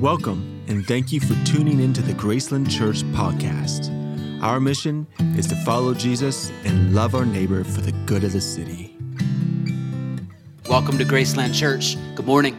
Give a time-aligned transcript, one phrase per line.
[0.00, 3.90] Welcome, and thank you for tuning into the Graceland Church podcast.
[4.40, 8.40] Our mission is to follow Jesus and love our neighbor for the good of the
[8.40, 8.96] city.
[10.68, 11.96] Welcome to Graceland Church.
[12.14, 12.56] Good morning.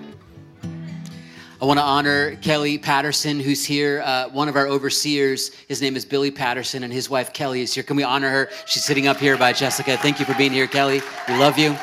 [1.62, 5.52] I want to honor Kelly Patterson, who's here, uh, one of our overseers.
[5.70, 7.86] His name is Billy Patterson, and his wife Kelly is here.
[7.86, 8.50] Can we honor her?
[8.66, 9.96] She's sitting up here by Jessica.
[9.96, 11.02] Thank you for being here, Kelly.
[11.30, 11.78] We love you.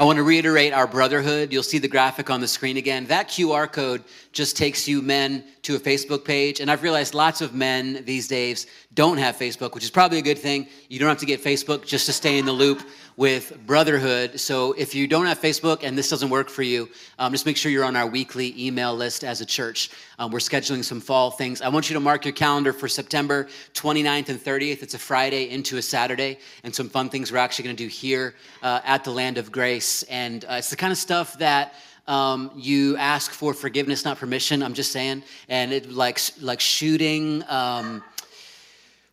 [0.00, 1.52] I want to reiterate our brotherhood.
[1.52, 3.06] You'll see the graphic on the screen again.
[3.06, 6.60] That QR code just takes you men to a Facebook page.
[6.60, 10.22] And I've realized lots of men these days don't have Facebook, which is probably a
[10.22, 10.68] good thing.
[10.88, 12.80] You don't have to get Facebook just to stay in the loop
[13.18, 14.38] with brotherhood.
[14.38, 17.56] So if you don't have Facebook and this doesn't work for you, um, just make
[17.56, 19.90] sure you're on our weekly email list as a church.
[20.20, 21.60] Um, we're scheduling some fall things.
[21.60, 24.84] I want you to mark your calendar for September 29th and 30th.
[24.84, 27.88] It's a Friday into a Saturday, and some fun things we're actually going to do
[27.88, 30.04] here uh, at the Land of Grace.
[30.04, 31.74] And uh, it's the kind of stuff that
[32.06, 34.62] um, you ask for forgiveness, not permission.
[34.62, 37.42] I'm just saying, and it like like shooting.
[37.48, 38.04] Um,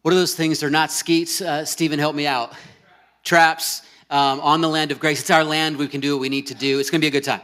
[0.03, 0.59] what are those things?
[0.59, 1.41] They're not skeets.
[1.41, 2.53] Uh, Stephen, help me out.
[3.23, 3.81] Traps
[4.16, 5.19] um, on the land of grace.
[5.19, 5.75] It's our land.
[5.75, 6.80] We can do what we need to do.
[6.80, 7.41] It's going to be a good time.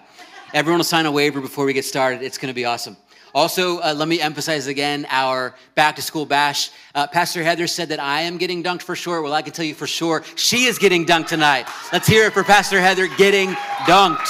[0.54, 2.22] Everyone will sign a waiver before we get started.
[2.22, 2.96] It's going to be awesome.
[3.36, 6.72] Also, uh, let me emphasize again our back to school bash.
[6.96, 9.22] Uh, Pastor Heather said that I am getting dunked for sure.
[9.22, 11.68] Well, I can tell you for sure she is getting dunked tonight.
[11.92, 13.50] Let's hear it for Pastor Heather getting
[13.86, 14.30] dunked.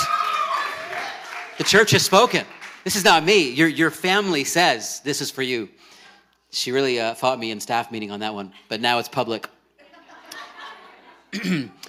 [1.59, 2.43] The church has spoken.
[2.83, 3.51] This is not me.
[3.51, 5.69] Your, your family says this is for you.
[6.49, 9.47] She really uh, fought me in staff meeting on that one, but now it's public.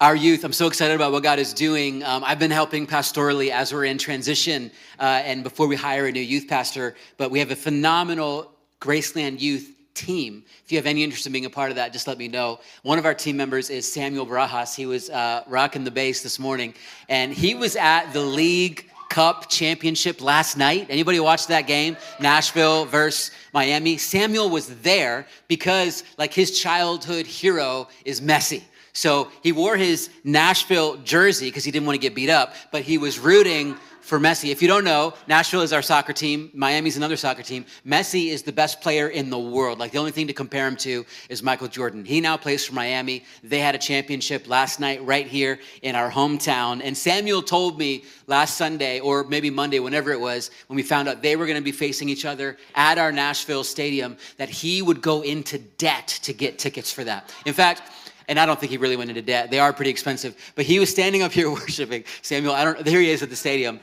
[0.00, 0.44] our youth.
[0.44, 2.04] I'm so excited about what God is doing.
[2.04, 6.12] Um, I've been helping pastorally as we're in transition uh, and before we hire a
[6.12, 10.44] new youth pastor, but we have a phenomenal Graceland youth team.
[10.64, 12.60] If you have any interest in being a part of that, just let me know.
[12.84, 14.76] One of our team members is Samuel Barajas.
[14.76, 16.74] He was uh, rocking the bass this morning,
[17.08, 20.86] and he was at the league Cup championship last night.
[20.90, 21.96] Anybody watch that game?
[22.20, 23.96] Nashville versus Miami.
[23.96, 28.62] Samuel was there because like his childhood hero is Messi.
[28.98, 32.82] So he wore his Nashville jersey because he didn't want to get beat up, but
[32.82, 34.50] he was rooting for Messi.
[34.50, 36.50] If you don't know, Nashville is our soccer team.
[36.52, 37.64] Miami's another soccer team.
[37.86, 39.78] Messi is the best player in the world.
[39.78, 42.04] Like the only thing to compare him to is Michael Jordan.
[42.04, 43.22] He now plays for Miami.
[43.44, 46.80] They had a championship last night right here in our hometown.
[46.82, 51.08] And Samuel told me last Sunday or maybe Monday, whenever it was, when we found
[51.08, 54.82] out they were going to be facing each other at our Nashville stadium, that he
[54.82, 57.32] would go into debt to get tickets for that.
[57.46, 57.82] In fact,
[58.28, 59.50] and I don't think he really went into debt.
[59.50, 60.36] They are pretty expensive.
[60.54, 62.04] But he was standing up here worshiping.
[62.22, 63.80] Samuel, I don't, here he is at the stadium.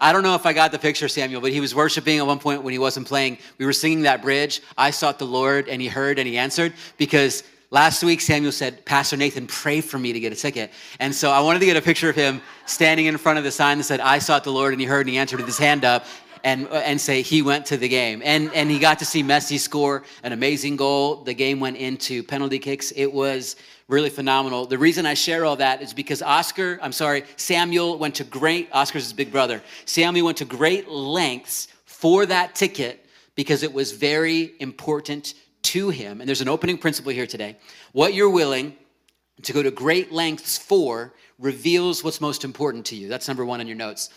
[0.00, 2.38] I don't know if I got the picture, Samuel, but he was worshiping at one
[2.38, 3.38] point when he wasn't playing.
[3.58, 4.60] We were singing that bridge.
[4.76, 8.84] I sought the Lord, and he heard and he answered because last week Samuel said,
[8.84, 10.70] Pastor Nathan, pray for me to get a ticket.
[11.00, 13.50] And so I wanted to get a picture of him standing in front of the
[13.50, 15.58] sign that said, I sought the Lord, and he heard and he answered with his
[15.58, 16.06] hand up
[16.44, 18.22] and, and say he went to the game.
[18.24, 21.16] And, and he got to see Messi score an amazing goal.
[21.16, 22.92] The game went into penalty kicks.
[22.92, 23.56] It was
[23.88, 24.66] really phenomenal.
[24.66, 28.68] The reason I share all that is because Oscar, I'm sorry, Samuel went to great,
[28.72, 29.62] Oscar's his big brother.
[29.86, 36.20] Samuel went to great lengths for that ticket because it was very important to him.
[36.20, 37.56] And there's an opening principle here today.
[37.92, 38.76] What you're willing
[39.42, 43.08] to go to great lengths for reveals what's most important to you.
[43.08, 44.10] That's number one on your notes.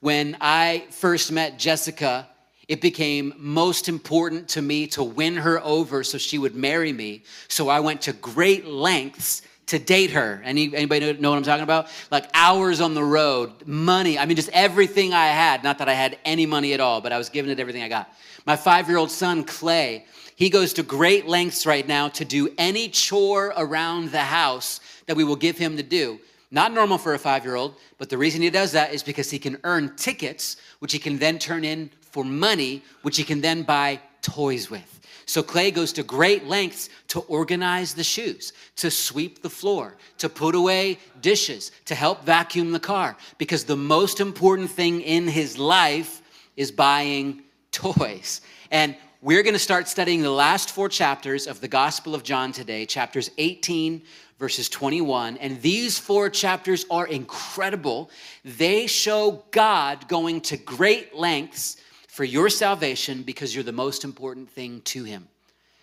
[0.00, 2.28] When I first met Jessica,
[2.68, 7.22] it became most important to me to win her over so she would marry me.
[7.48, 10.42] So I went to great lengths to date her.
[10.44, 11.88] Any, anybody know, know, what I'm talking about?
[12.10, 14.18] Like hours on the road, money.
[14.18, 15.64] I mean, just everything I had.
[15.64, 17.88] Not that I had any money at all, but I was giving it everything I
[17.88, 18.12] got.
[18.46, 20.04] My five year old son, Clay,
[20.36, 25.16] he goes to great lengths right now to do any chore around the house that
[25.16, 26.20] we will give him to do.
[26.50, 29.30] Not normal for a five year old, but the reason he does that is because
[29.30, 33.40] he can earn tickets, which he can then turn in for money, which he can
[33.40, 34.98] then buy toys with.
[35.26, 40.28] So Clay goes to great lengths to organize the shoes, to sweep the floor, to
[40.30, 45.58] put away dishes, to help vacuum the car, because the most important thing in his
[45.58, 46.22] life
[46.56, 48.40] is buying toys.
[48.70, 52.52] And we're going to start studying the last four chapters of the Gospel of John
[52.52, 54.02] today, chapters 18
[54.38, 55.36] verses 21.
[55.38, 58.10] And these four chapters are incredible.
[58.44, 61.76] They show God going to great lengths
[62.06, 65.28] for your salvation because you're the most important thing to Him.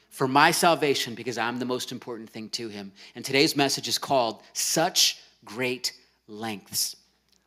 [0.10, 2.92] For my salvation because I'm the most important thing to Him.
[3.16, 5.94] And today's message is called Such Great
[6.28, 6.96] Lengths.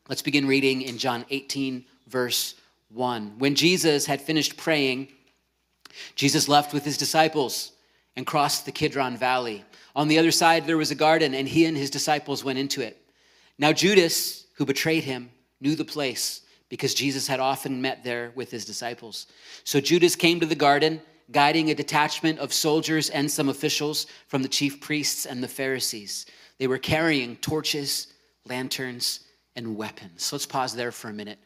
[0.09, 2.55] Let's begin reading in John 18, verse
[2.91, 3.39] 1.
[3.39, 5.09] When Jesus had finished praying,
[6.15, 7.73] Jesus left with his disciples
[8.17, 9.65] and crossed the Kidron Valley.
[9.95, 12.81] On the other side, there was a garden, and he and his disciples went into
[12.81, 13.01] it.
[13.59, 15.31] Now, Judas, who betrayed him,
[15.61, 19.27] knew the place because Jesus had often met there with his disciples.
[19.65, 21.01] So Judas came to the garden,
[21.31, 26.27] guiding a detachment of soldiers and some officials from the chief priests and the Pharisees.
[26.59, 28.09] They were carrying torches,
[28.47, 29.21] lanterns,
[29.57, 30.25] and weapons.
[30.25, 31.39] So Let's pause there for a minute.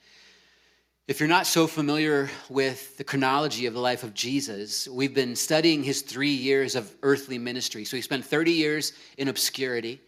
[1.12, 5.36] If you're not so familiar with the chronology of the life of Jesus, we've been
[5.36, 7.84] studying his three years of earthly ministry.
[7.84, 10.00] So he spent 30 years in obscurity.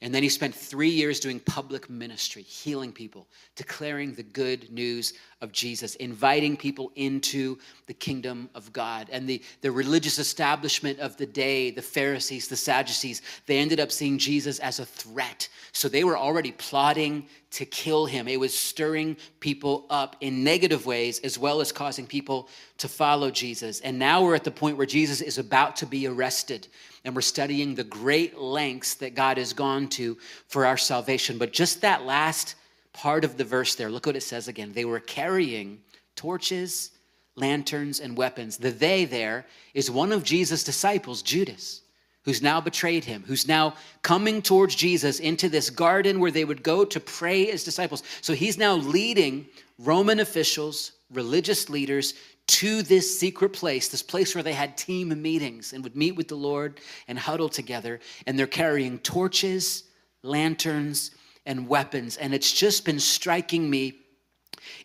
[0.00, 5.12] And then he spent three years doing public ministry, healing people, declaring the good news
[5.40, 9.08] of Jesus, inviting people into the kingdom of God.
[9.12, 13.92] And the, the religious establishment of the day, the Pharisees, the Sadducees, they ended up
[13.92, 15.48] seeing Jesus as a threat.
[15.72, 18.28] So they were already plotting to kill him.
[18.28, 22.48] It was stirring people up in negative ways as well as causing people
[22.78, 23.80] to follow Jesus.
[23.80, 26.68] And now we're at the point where Jesus is about to be arrested.
[27.04, 31.38] And we're studying the great lengths that God has gone to for our salvation.
[31.38, 32.54] But just that last
[32.92, 34.72] part of the verse there, look what it says again.
[34.72, 35.80] They were carrying
[36.16, 36.90] torches,
[37.34, 38.58] lanterns, and weapons.
[38.58, 41.82] The they there is one of Jesus' disciples, Judas
[42.28, 43.72] who's now betrayed him, who's now
[44.02, 48.02] coming towards Jesus into this garden where they would go to pray as disciples.
[48.20, 49.46] So he's now leading
[49.78, 52.12] Roman officials, religious leaders
[52.48, 56.28] to this secret place, this place where they had team meetings and would meet with
[56.28, 57.98] the Lord and huddle together.
[58.26, 59.84] And they're carrying torches,
[60.22, 61.12] lanterns,
[61.46, 62.18] and weapons.
[62.18, 64.00] And it's just been striking me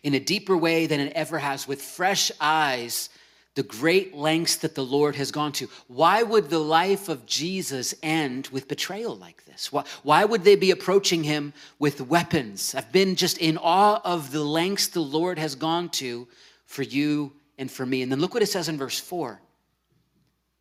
[0.02, 3.10] in a deeper way than it ever has with fresh eyes
[3.54, 5.68] the great lengths that the Lord has gone to.
[5.86, 9.70] Why would the life of Jesus end with betrayal like this?
[9.70, 12.74] Why, why would they be approaching him with weapons?
[12.74, 16.26] I've been just in awe of the lengths the Lord has gone to
[16.66, 18.02] for you and for me.
[18.02, 19.40] And then look what it says in verse 4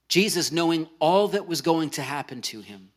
[0.08, 2.90] Jesus, knowing all that was going to happen to him,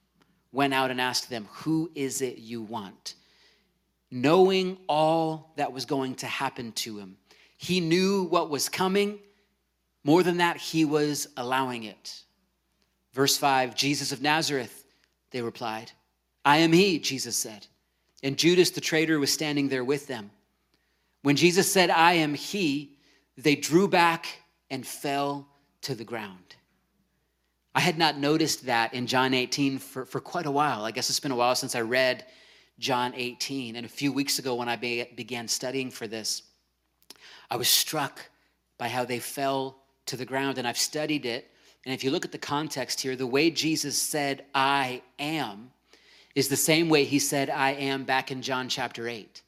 [0.53, 3.15] went out and asked them, Who is it you want?
[4.11, 7.17] Knowing all that was going to happen to him,
[7.57, 9.19] he knew what was coming
[10.07, 12.23] more than that, he was allowing it.
[13.13, 14.85] Verse 5 Jesus of Nazareth,
[15.33, 15.91] they replied.
[16.45, 17.67] I am he, Jesus said.
[18.23, 20.31] And Judas the traitor was standing there with them.
[21.23, 22.99] When Jesus said, I am he,
[23.37, 24.27] they drew back
[24.71, 25.49] and fell
[25.83, 26.55] to the ground.
[27.75, 30.85] I had not noticed that in John 18 for, for quite a while.
[30.85, 32.25] I guess it's been a while since I read
[32.79, 33.75] John 18.
[33.75, 36.43] And a few weeks ago, when I be, began studying for this,
[37.51, 38.21] I was struck
[38.79, 41.51] by how they fell to the ground, and I've studied it.
[41.85, 45.71] And if you look at the context here, the way Jesus said, I am,
[46.35, 49.43] is the same way he said, I am back in John chapter 8,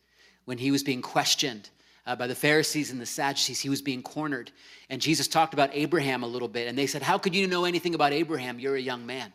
[0.44, 1.70] when he was being questioned
[2.06, 3.60] uh, by the Pharisees and the Sadducees.
[3.60, 4.50] He was being cornered.
[4.88, 6.66] And Jesus talked about Abraham a little bit.
[6.66, 8.58] And they said, How could you know anything about Abraham?
[8.58, 9.32] You're a young man.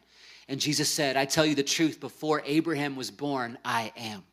[0.50, 4.24] And Jesus said, I tell you the truth, before Abraham was born, I am.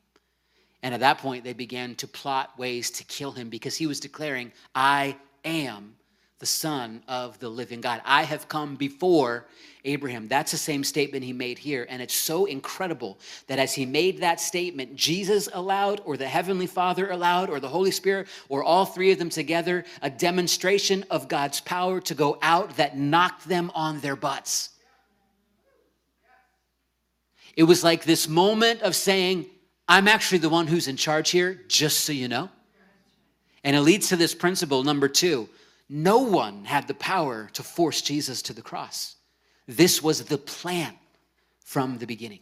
[0.82, 4.00] And at that point, they began to plot ways to kill him because he was
[4.00, 5.94] declaring, I am
[6.40, 8.00] the Son of the living God.
[8.04, 9.46] I have come before
[9.84, 10.26] Abraham.
[10.26, 11.87] That's the same statement he made here.
[11.88, 16.66] And it's so incredible that as he made that statement, Jesus allowed, or the Heavenly
[16.66, 21.28] Father allowed, or the Holy Spirit, or all three of them together, a demonstration of
[21.28, 24.70] God's power to go out that knocked them on their butts.
[27.54, 29.44] It was like this moment of saying,
[29.86, 32.48] I'm actually the one who's in charge here, just so you know.
[33.62, 35.50] And it leads to this principle, number two
[35.93, 39.17] no one had the power to force Jesus to the cross.
[39.67, 40.94] This was the plan
[41.65, 42.39] from the beginning.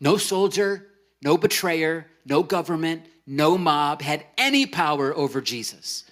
[0.00, 0.86] No soldier,
[1.20, 6.04] no betrayer, no government, no mob had any power over Jesus.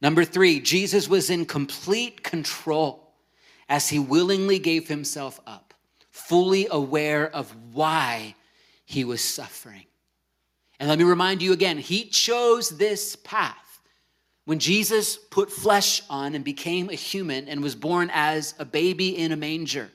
[0.00, 3.14] Number three, Jesus was in complete control
[3.68, 5.72] as he willingly gave himself up,
[6.10, 8.34] fully aware of why
[8.84, 9.86] he was suffering.
[10.80, 13.61] And let me remind you again, he chose this path
[14.44, 19.16] when Jesus put flesh on and became a human and was born as a baby
[19.16, 19.90] in a manger,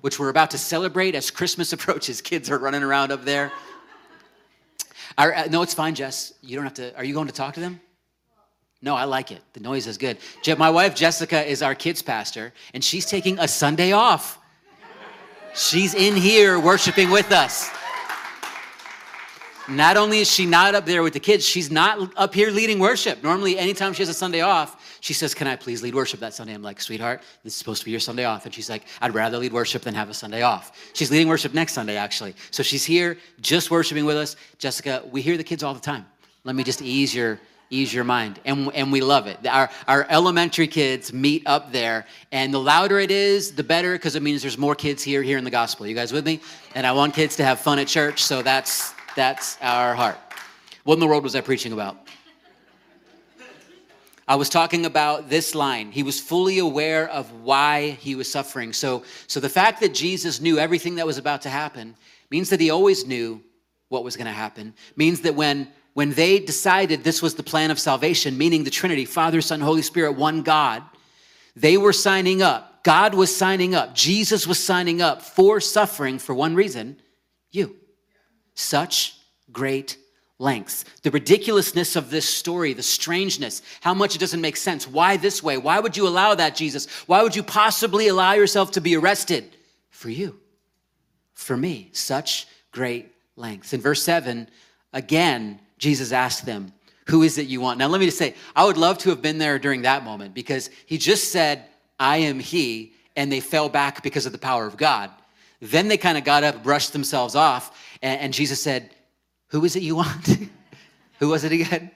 [0.00, 3.52] which we're about to celebrate as Christmas approaches, kids are running around up there.
[5.16, 6.34] Uh, no, it's fine, Jess.
[6.40, 6.96] You don't have to.
[6.96, 7.80] Are you going to talk to them?
[8.82, 9.40] No, I like it.
[9.54, 10.18] The noise is good.
[10.58, 14.38] My wife Jessica is our kids pastor, and she's taking a Sunday off.
[15.54, 17.70] She's in here worshiping with us.
[19.68, 22.78] Not only is she not up there with the kids, she's not up here leading
[22.78, 23.22] worship.
[23.22, 26.34] Normally, anytime she has a Sunday off, she says, Can I please lead worship that
[26.34, 26.52] Sunday?
[26.52, 28.44] I'm like, Sweetheart, this is supposed to be your Sunday off.
[28.44, 30.90] And she's like, I'd rather lead worship than have a Sunday off.
[30.92, 32.34] She's leading worship next Sunday, actually.
[32.50, 34.36] So she's here just worshiping with us.
[34.58, 36.04] Jessica, we hear the kids all the time.
[36.44, 37.40] Let me just ease your
[37.70, 42.06] ease your mind and, and we love it our, our elementary kids meet up there
[42.30, 45.38] and the louder it is the better because it means there's more kids here here
[45.38, 46.40] in the gospel you guys with me
[46.74, 50.18] and i want kids to have fun at church so that's that's our heart.
[50.84, 51.96] What in the world was I preaching about?
[54.26, 55.92] I was talking about this line.
[55.92, 58.72] He was fully aware of why he was suffering.
[58.72, 61.94] So, so the fact that Jesus knew everything that was about to happen
[62.30, 63.42] means that he always knew
[63.88, 64.72] what was going to happen.
[64.96, 69.04] Means that when when they decided this was the plan of salvation, meaning the Trinity,
[69.04, 70.82] Father, Son, Holy Spirit, one God,
[71.54, 72.82] they were signing up.
[72.82, 73.94] God was signing up.
[73.94, 77.00] Jesus was signing up for suffering for one reason
[77.52, 77.76] you.
[78.54, 79.18] Such
[79.52, 79.96] great
[80.38, 80.84] lengths.
[81.02, 84.86] The ridiculousness of this story, the strangeness, how much it doesn't make sense.
[84.86, 85.56] Why this way?
[85.58, 86.86] Why would you allow that, Jesus?
[87.06, 89.56] Why would you possibly allow yourself to be arrested?
[89.90, 90.38] For you,
[91.32, 93.72] for me, such great lengths.
[93.72, 94.48] In verse 7,
[94.92, 96.72] again, Jesus asked them,
[97.06, 97.78] Who is it you want?
[97.78, 100.34] Now, let me just say, I would love to have been there during that moment
[100.34, 101.64] because he just said,
[101.98, 105.10] I am he, and they fell back because of the power of God.
[105.64, 108.90] Then they kind of got up, brushed themselves off, and, and Jesus said,
[109.48, 110.38] who is it you want?
[111.20, 111.92] Who was it again?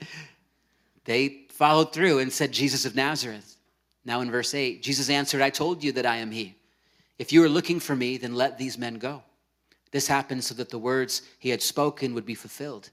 [1.04, 3.56] They followed through and said, Jesus of Nazareth.
[4.04, 6.54] Now in verse 8, Jesus answered, I told you that I am he.
[7.18, 9.24] If you are looking for me, then let these men go.
[9.90, 12.90] This happened so that the words he had spoken would be fulfilled.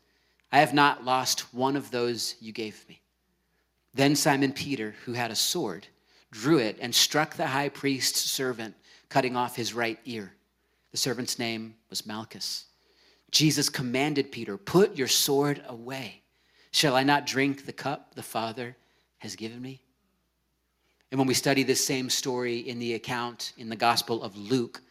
[0.52, 3.02] I have not lost one of those you gave me.
[3.94, 5.86] Then Simon Peter, who had a sword,
[6.32, 8.74] drew it and struck the high priest's servant,
[9.10, 10.34] cutting off his right ear.
[10.96, 12.68] The servant's name was Malchus.
[13.30, 16.22] Jesus commanded Peter, Put your sword away.
[16.72, 18.78] Shall I not drink the cup the Father
[19.18, 19.82] has given me?
[21.12, 24.82] And when we study this same story in the account in the Gospel of Luke,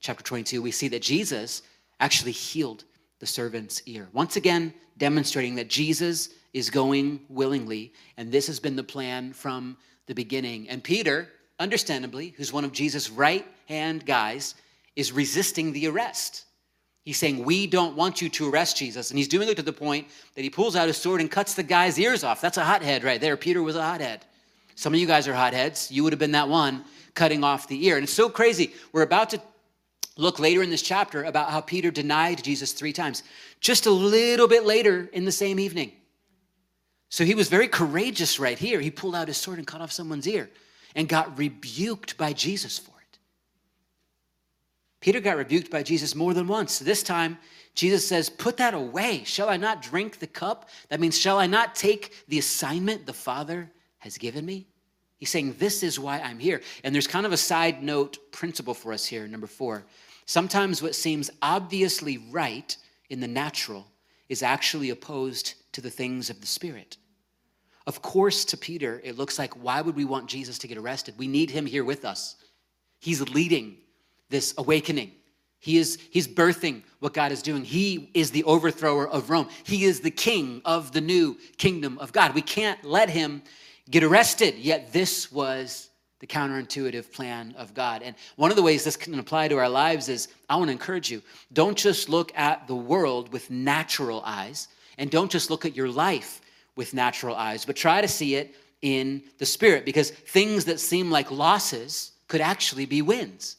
[0.00, 1.62] chapter 22, we see that Jesus
[1.98, 2.84] actually healed
[3.18, 4.06] the servant's ear.
[4.12, 9.78] Once again, demonstrating that Jesus is going willingly, and this has been the plan from
[10.08, 10.68] the beginning.
[10.68, 14.56] And Peter, understandably, who's one of Jesus' right hand guys,
[14.96, 16.44] is resisting the arrest.
[17.02, 19.10] He's saying, We don't want you to arrest Jesus.
[19.10, 21.54] And he's doing it to the point that he pulls out his sword and cuts
[21.54, 22.40] the guy's ears off.
[22.40, 23.36] That's a hothead right there.
[23.36, 24.24] Peter was a hothead.
[24.74, 25.90] Some of you guys are hotheads.
[25.90, 26.84] You would have been that one
[27.14, 27.96] cutting off the ear.
[27.96, 28.72] And it's so crazy.
[28.92, 29.42] We're about to
[30.16, 33.22] look later in this chapter about how Peter denied Jesus three times,
[33.60, 35.92] just a little bit later in the same evening.
[37.08, 38.80] So he was very courageous right here.
[38.80, 40.50] He pulled out his sword and cut off someone's ear
[40.96, 42.93] and got rebuked by Jesus for
[45.04, 46.78] Peter got rebuked by Jesus more than once.
[46.78, 47.36] This time,
[47.74, 49.22] Jesus says, Put that away.
[49.24, 50.70] Shall I not drink the cup?
[50.88, 54.66] That means, shall I not take the assignment the Father has given me?
[55.18, 56.62] He's saying, This is why I'm here.
[56.82, 59.84] And there's kind of a side note principle for us here, number four.
[60.24, 62.74] Sometimes what seems obviously right
[63.10, 63.86] in the natural
[64.30, 66.96] is actually opposed to the things of the Spirit.
[67.86, 71.16] Of course, to Peter, it looks like, why would we want Jesus to get arrested?
[71.18, 72.36] We need him here with us.
[73.00, 73.76] He's leading
[74.30, 75.12] this awakening.
[75.58, 77.64] He is he's birthing what God is doing.
[77.64, 79.48] He is the overthrower of Rome.
[79.62, 82.34] He is the king of the new kingdom of God.
[82.34, 83.42] We can't let him
[83.90, 84.56] get arrested.
[84.56, 85.88] Yet this was
[86.20, 88.02] the counterintuitive plan of God.
[88.02, 90.72] And one of the ways this can apply to our lives is I want to
[90.72, 95.64] encourage you don't just look at the world with natural eyes, and don't just look
[95.64, 96.40] at your life
[96.76, 101.10] with natural eyes, but try to see it in the spirit because things that seem
[101.10, 103.56] like losses could actually be wins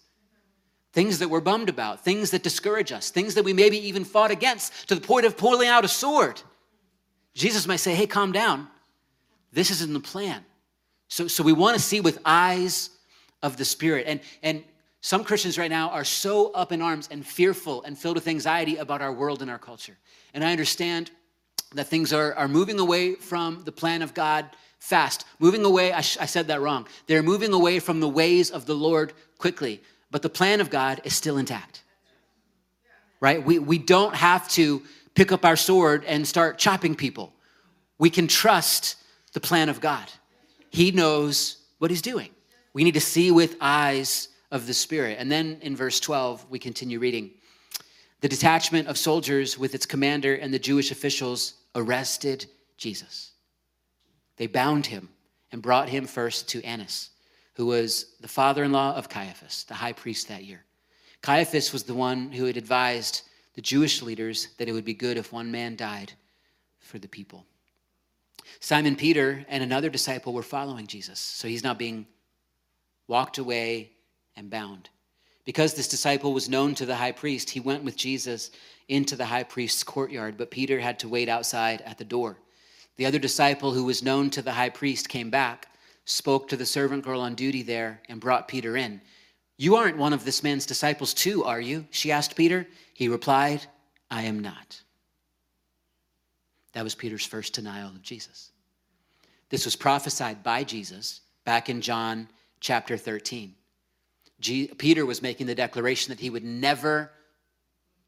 [0.96, 4.32] things that we're bummed about, things that discourage us, things that we maybe even fought
[4.32, 6.42] against to the point of pulling out a sword.
[7.34, 8.70] Jesus might say, hey, calm down.
[9.52, 10.46] This isn't the plan.
[11.10, 12.92] So, so we want to see with eyes
[13.44, 14.06] of the Spirit.
[14.08, 14.64] And, and
[15.02, 18.78] some Christians right now are so up in arms and fearful and filled with anxiety
[18.78, 19.98] about our world and our culture.
[20.34, 21.12] And I understand
[21.74, 24.46] that things are, are moving away from the plan of God
[24.80, 26.88] fast, moving away, I, sh- I said that wrong.
[27.08, 29.82] They're moving away from the ways of the Lord quickly
[30.12, 31.84] but the plan of God is still intact.
[33.20, 33.44] Right?
[33.44, 34.84] We, we don't have to
[35.16, 37.34] pick up our sword and start chopping people.
[37.98, 38.98] We can trust
[39.34, 40.12] the plan of God.
[40.70, 42.30] He knows what he's doing.
[42.74, 45.18] We need to see with eyes of the Spirit.
[45.20, 47.32] And then in verse 12, we continue reading.
[48.22, 52.46] The detachment of soldiers with its commander and the Jewish officials arrested
[52.78, 53.32] Jesus.
[54.38, 55.10] They bound him
[55.52, 57.12] and brought him first to Annas
[57.56, 60.64] who was the father in law of Caiaphas, the high priest that year.
[61.22, 63.24] Caiaphas was the one who had advised
[63.56, 66.14] the Jewish leaders that it would be good if one man died
[66.80, 67.46] for the people.
[68.60, 72.06] Simon Peter and another disciple were following Jesus, so he's now being
[73.08, 73.92] walked away
[74.36, 74.90] and bound.
[75.46, 78.52] Because this disciple was known to the high priest, he went with Jesus
[78.88, 82.38] into the high priest's courtyard, but Peter had to wait outside at the door.
[82.98, 85.68] The other disciple who was known to the high priest came back
[86.06, 89.02] spoke to the servant girl on duty there and brought Peter in.
[89.58, 91.86] You aren't one of this man's disciples, too, are you?
[91.90, 92.68] She asked Peter.
[92.94, 93.66] He replied,
[94.12, 94.82] I am not.
[96.74, 98.52] That was Peter's first denial of Jesus.
[99.50, 102.28] This was prophesied by Jesus back in John
[102.60, 103.56] chapter 13.
[104.42, 107.12] G- Peter was making the declaration that he would never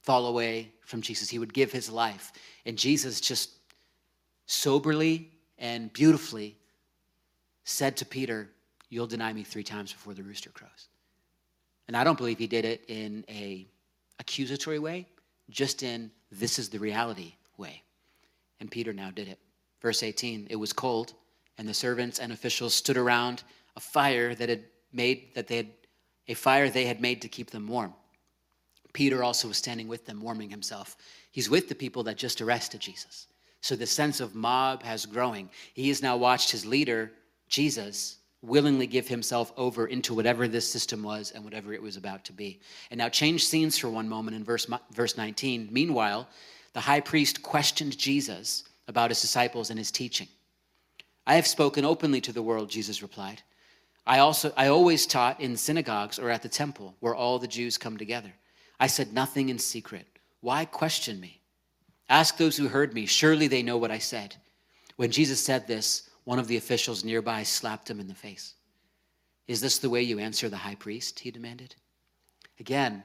[0.01, 2.31] fall away from Jesus, he would give his life.
[2.65, 3.51] And Jesus just
[4.45, 6.56] soberly and beautifully
[7.67, 8.49] said to Peter,
[8.89, 10.87] You'll deny me three times before the rooster crows.
[11.87, 13.67] And I don't believe he did it in a
[14.19, 15.05] accusatory way,
[15.49, 17.83] just in this is the reality way.
[18.61, 19.39] And Peter now did it.
[19.81, 21.13] Verse 18, it was cold,
[21.57, 23.43] and the servants and officials stood around
[23.75, 25.67] a fire that had made that they had
[26.29, 27.93] a fire they had made to keep them warm.
[28.93, 30.95] Peter also was standing with them, warming himself.
[31.31, 33.27] He's with the people that just arrested Jesus.
[33.59, 35.49] So the sense of mob has growing.
[35.73, 37.11] He has now watched his leader,
[37.47, 42.23] Jesus, willingly give himself over into whatever this system was and whatever it was about
[42.25, 42.59] to be.
[42.91, 45.69] And now change scenes for one moment in verse, verse 19.
[45.71, 46.27] Meanwhile,
[46.73, 50.27] the high priest questioned Jesus about his disciples and his teaching.
[51.25, 53.41] I have spoken openly to the world, Jesus replied.
[54.05, 57.77] I also I always taught in synagogues or at the temple where all the Jews
[57.77, 58.31] come together.
[58.79, 60.07] I said nothing in secret.
[60.39, 61.41] Why question me?
[62.07, 63.05] Ask those who heard me.
[63.05, 64.35] Surely they know what I said.
[64.95, 68.55] When Jesus said this, one of the officials nearby slapped him in the face.
[69.47, 71.19] Is this the way you answer the high priest?
[71.19, 71.73] He demanded.
[72.59, 73.01] Again,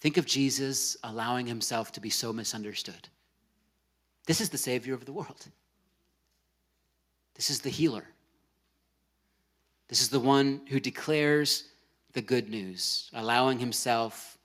[0.00, 3.08] think of Jesus allowing himself to be so misunderstood.
[4.26, 5.46] This is the Savior of the world,
[7.34, 8.04] this is the healer.
[9.88, 11.64] This is the one who declares
[12.12, 14.36] the good news, allowing himself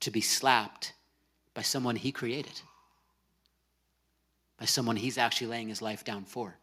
[0.00, 0.92] to be slapped
[1.54, 2.60] by someone he created,
[4.58, 6.58] by someone he's actually laying his life down for.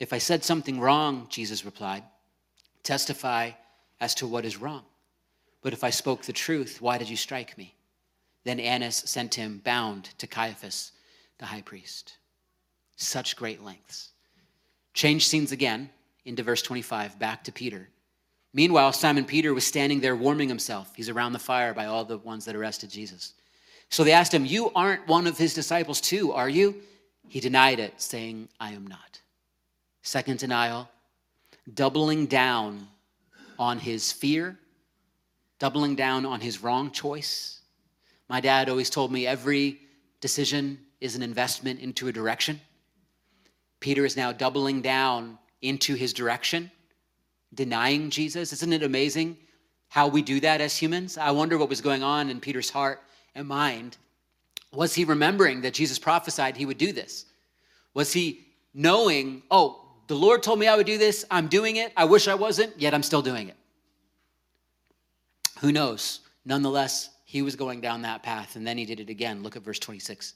[0.00, 2.02] If I said something wrong, Jesus replied,
[2.82, 3.50] testify
[4.00, 4.82] as to what is wrong.
[5.62, 7.74] But if I spoke the truth, why did you strike me?
[8.44, 10.92] Then Annas sent him bound to Caiaphas,
[11.38, 12.16] the high priest.
[12.96, 14.08] Such great lengths.
[14.94, 15.90] Change scenes again
[16.24, 17.88] into verse 25, back to Peter.
[18.54, 20.92] Meanwhile, Simon Peter was standing there warming himself.
[20.96, 23.34] He's around the fire by all the ones that arrested Jesus.
[23.90, 26.76] So they asked him, You aren't one of his disciples, too, are you?
[27.28, 29.19] He denied it, saying, I am not.
[30.02, 30.88] Second denial,
[31.72, 32.88] doubling down
[33.58, 34.58] on his fear,
[35.58, 37.60] doubling down on his wrong choice.
[38.28, 39.80] My dad always told me every
[40.20, 42.60] decision is an investment into a direction.
[43.80, 46.70] Peter is now doubling down into his direction
[47.54, 48.52] denying Jesus.
[48.52, 49.36] Isn't it amazing
[49.88, 51.18] how we do that as humans?
[51.18, 53.02] I wonder what was going on in Peter's heart
[53.34, 53.96] and mind.
[54.72, 57.26] Was he remembering that Jesus prophesied he would do this?
[57.94, 59.79] Was he knowing, oh,
[60.10, 62.76] the Lord told me I would do this, I'm doing it, I wish I wasn't,
[62.76, 63.54] yet I'm still doing it?
[65.60, 66.18] Who knows?
[66.44, 69.44] Nonetheless, he was going down that path, and then he did it again.
[69.44, 70.34] Look at verse 26.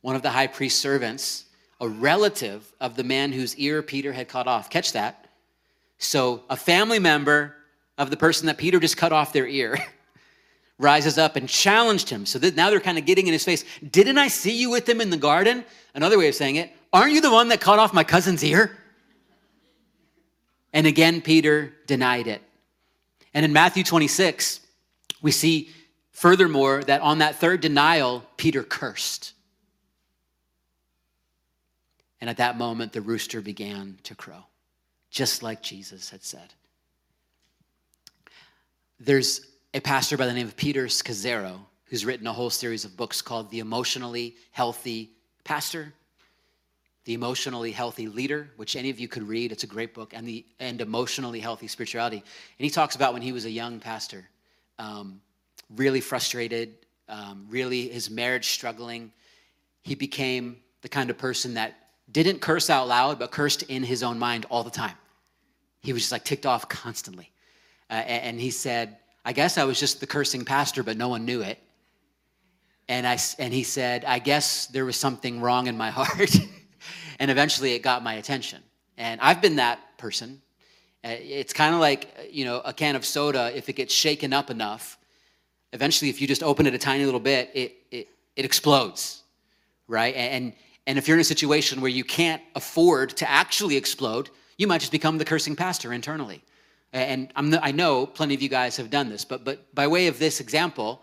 [0.00, 1.44] One of the high priest's servants,
[1.82, 5.26] a relative of the man whose ear Peter had cut off, catch that,
[5.98, 7.56] so a family member
[7.98, 9.76] of the person that Peter just cut off their ear
[10.78, 12.24] rises up and challenged him.
[12.24, 13.66] So now they're kind of getting in his face.
[13.90, 15.66] Didn't I see you with him in the garden?
[15.94, 18.78] Another way of saying it, aren't you the one that cut off my cousin's ear?
[20.72, 22.42] And again, Peter denied it.
[23.34, 24.60] And in Matthew 26,
[25.22, 25.70] we see
[26.10, 29.32] furthermore that on that third denial, Peter cursed.
[32.20, 34.44] And at that moment, the rooster began to crow
[35.10, 36.54] just like Jesus had said.
[38.98, 42.96] There's a pastor by the name of Peter Scazzero who's written a whole series of
[42.96, 45.10] books called The Emotionally Healthy
[45.42, 45.92] Pastor,
[47.10, 49.50] The Emotionally Healthy Leader, which any of you could read.
[49.50, 52.18] It's a great book, and the and Emotionally Healthy Spirituality.
[52.18, 52.24] And
[52.64, 54.28] he talks about when he was a young pastor,
[54.78, 55.20] um,
[55.74, 56.72] really frustrated,
[57.08, 59.10] um, really his marriage struggling.
[59.82, 61.74] He became the kind of person that
[62.12, 64.94] didn't curse out loud, but cursed in his own mind all the time.
[65.80, 67.32] He was just like ticked off constantly.
[67.90, 71.24] Uh, and he said, I guess I was just the cursing pastor, but no one
[71.24, 71.58] knew it.
[72.88, 76.38] And, I, and he said, I guess there was something wrong in my heart.
[77.20, 78.60] And eventually it got my attention.
[78.96, 80.40] And I've been that person.
[81.04, 84.32] Uh, it's kind of like, you know, a can of soda, if it gets shaken
[84.32, 84.98] up enough,
[85.72, 89.22] eventually if you just open it a tiny little bit, it, it, it explodes,
[89.86, 90.14] right?
[90.16, 90.54] And,
[90.86, 94.80] and if you're in a situation where you can't afford to actually explode, you might
[94.80, 96.42] just become the cursing pastor internally.
[96.92, 100.08] And I'm, i know plenty of you guys have done this, but, but by way
[100.08, 101.02] of this example,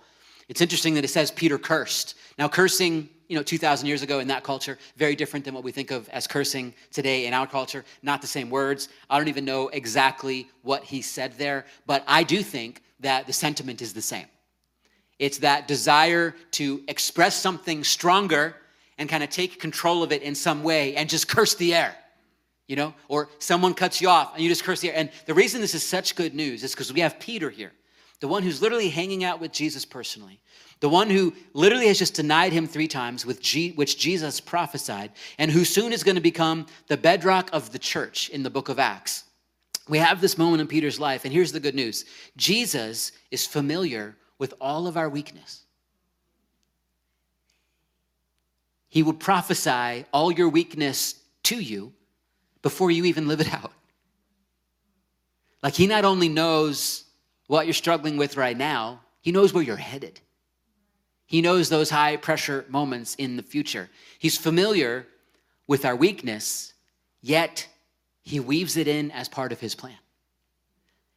[0.49, 2.15] it's interesting that it says Peter cursed.
[2.37, 5.71] Now, cursing, you know, 2,000 years ago in that culture, very different than what we
[5.71, 7.83] think of as cursing today in our culture.
[8.01, 8.89] Not the same words.
[9.09, 13.33] I don't even know exactly what he said there, but I do think that the
[13.33, 14.27] sentiment is the same.
[15.19, 18.55] It's that desire to express something stronger
[18.97, 21.95] and kind of take control of it in some way and just curse the air.
[22.67, 24.97] You know, or someone cuts you off and you just curse the air.
[24.97, 27.71] And the reason this is such good news is because we have Peter here,
[28.19, 30.41] the one who's literally hanging out with Jesus personally,
[30.79, 35.11] the one who literally has just denied him three times, with G, which Jesus prophesied,
[35.39, 38.69] and who soon is going to become the bedrock of the church in the book
[38.69, 39.23] of Acts.
[39.89, 44.15] We have this moment in Peter's life, and here's the good news Jesus is familiar
[44.37, 45.63] with all of our weakness.
[48.89, 51.93] He will prophesy all your weakness to you
[52.61, 53.73] before you even live it out.
[55.63, 57.05] Like, He not only knows
[57.47, 60.21] what you're struggling with right now, He knows where you're headed.
[61.27, 63.89] He knows those high pressure moments in the future.
[64.17, 65.05] He's familiar
[65.67, 66.73] with our weakness,
[67.21, 67.67] yet
[68.23, 69.97] He weaves it in as part of His plan.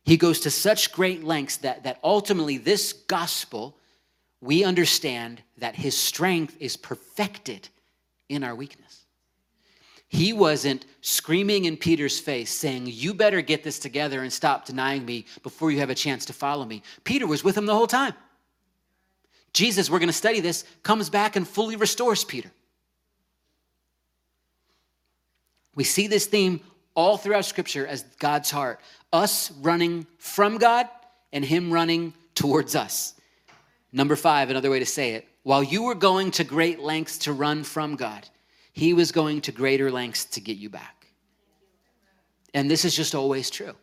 [0.05, 3.77] He goes to such great lengths that, that ultimately this gospel,
[4.41, 7.69] we understand that his strength is perfected
[8.29, 9.05] in our weakness.
[10.09, 15.05] He wasn't screaming in Peter's face saying, You better get this together and stop denying
[15.05, 16.83] me before you have a chance to follow me.
[17.05, 18.15] Peter was with him the whole time.
[19.53, 22.51] Jesus, we're going to study this, comes back and fully restores Peter.
[25.75, 26.61] We see this theme
[26.95, 28.81] all throughout Scripture as God's heart
[29.13, 30.89] us running from God
[31.33, 33.15] and Him running towards us.
[33.93, 37.33] Number five, another way to say it while you were going to great lengths to
[37.33, 38.29] run from God,
[38.73, 41.07] He was going to greater lengths to get you back.
[42.55, 43.75] And this is just always true.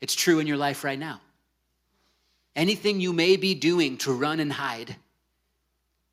[0.00, 1.20] It's true in your life right now.
[2.60, 4.94] Anything you may be doing to run and hide,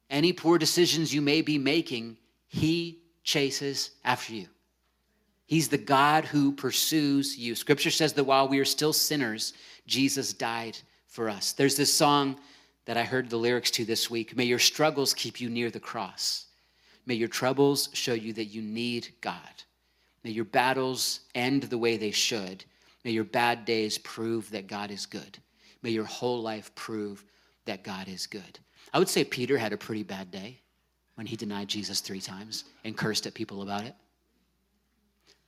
[0.10, 2.16] any poor decisions you may be making,
[2.48, 4.48] He chases after you.
[5.46, 7.54] He's the God who pursues you.
[7.54, 9.52] Scripture says that while we are still sinners,
[9.88, 11.52] Jesus died for us.
[11.52, 12.40] There's this song
[12.86, 15.82] that I heard the lyrics to this week May your struggles keep you near the
[15.82, 16.46] cross.
[17.06, 19.64] May your troubles show you that you need God.
[20.24, 22.64] May your battles end the way they should.
[23.04, 25.40] May your bad days prove that God is good.
[25.88, 27.24] May your whole life prove
[27.64, 28.60] that God is good.
[28.94, 30.60] I would say Peter had a pretty bad day
[31.16, 33.96] when he denied Jesus three times and cursed at people about it.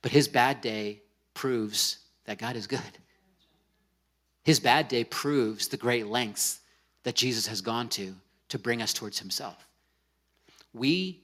[0.00, 1.02] But his bad day
[1.34, 2.80] proves that God is good.
[4.42, 6.60] His bad day proves the great lengths
[7.02, 8.14] that Jesus has gone to
[8.48, 9.68] to bring us towards himself.
[10.72, 11.20] We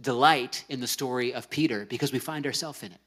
[0.00, 3.00] delight in the story of Peter because we find ourselves in it.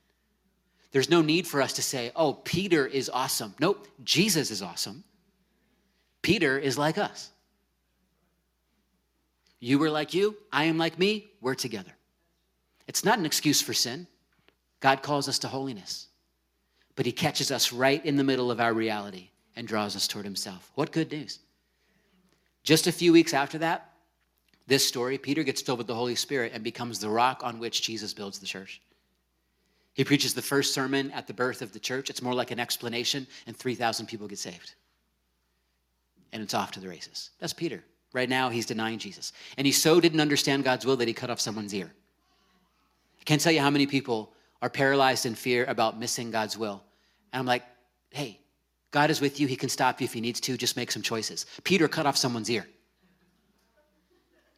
[0.91, 3.55] There's no need for us to say, oh, Peter is awesome.
[3.61, 5.05] Nope, Jesus is awesome.
[6.21, 7.31] Peter is like us.
[9.59, 11.91] You were like you, I am like me, we're together.
[12.87, 14.07] It's not an excuse for sin.
[14.79, 16.07] God calls us to holiness,
[16.95, 20.25] but He catches us right in the middle of our reality and draws us toward
[20.25, 20.71] Himself.
[20.75, 21.39] What good news!
[22.63, 23.93] Just a few weeks after that,
[24.67, 27.81] this story, Peter gets filled with the Holy Spirit and becomes the rock on which
[27.81, 28.81] Jesus builds the church.
[29.93, 32.09] He preaches the first sermon at the birth of the church.
[32.09, 34.75] It's more like an explanation, and 3,000 people get saved.
[36.37, 37.31] And it's off to the races.
[37.39, 37.83] That's Peter.
[38.13, 39.33] Right now, he's denying Jesus.
[39.57, 41.91] And he so didn't understand God's will that he cut off someone's ear.
[43.19, 46.83] I can't tell you how many people are paralyzed in fear about missing God's will.
[47.33, 47.63] And I'm like,
[48.11, 48.39] hey,
[48.91, 49.47] God is with you.
[49.47, 50.55] He can stop you if he needs to.
[50.57, 51.47] Just make some choices.
[51.63, 52.67] Peter cut off someone's ear.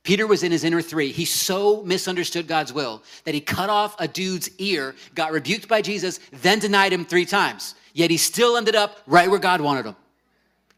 [0.03, 1.13] Peter was in his inner three.
[1.13, 5.81] He so misunderstood God's will that he cut off a dude's ear, got rebuked by
[5.81, 7.73] Jesus, then denied him three times.
[7.93, 9.95] Yet he still ended up right where God wanted him.